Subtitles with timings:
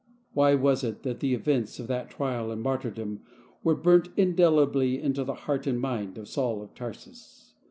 [0.33, 3.21] Why was it that the events of that trial and martyrdom
[3.63, 7.53] were burnt indelibly into the heart and mind of Saul of Tarsus